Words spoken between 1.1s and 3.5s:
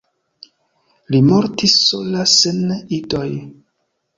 Li mortis sola sen idoj.